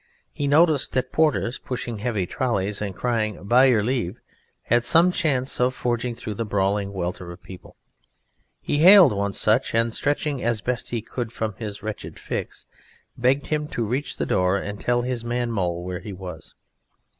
He 0.31 0.47
noticed 0.47 0.93
that 0.93 1.11
porters 1.11 1.59
pushing 1.59 1.99
heavy 1.99 2.25
trollies 2.25 2.81
and 2.81 2.95
crying 2.95 3.43
"By 3.43 3.65
your 3.65 3.83
leave" 3.83 4.19
had 4.63 4.83
some 4.83 5.11
chance 5.11 5.61
of 5.61 5.75
forging 5.75 6.15
through 6.15 6.33
the 6.33 6.43
brawling 6.43 6.91
welter 6.91 7.31
of 7.31 7.43
people. 7.43 7.75
He 8.59 8.79
hailed 8.79 9.13
one 9.13 9.33
such; 9.33 9.75
and 9.75 9.93
stretching, 9.93 10.43
as 10.43 10.59
best 10.61 10.89
he 10.89 11.03
could, 11.03 11.31
from 11.31 11.53
his 11.59 11.83
wretched 11.83 12.17
fix, 12.17 12.65
begged 13.15 13.45
him 13.45 13.67
to 13.67 13.85
reach 13.85 14.17
the 14.17 14.25
door 14.25 14.57
and 14.57 14.81
tell 14.81 15.03
his 15.03 15.23
man 15.23 15.51
Mole 15.51 15.83
where 15.83 15.99
he 15.99 16.13
was. 16.13 16.55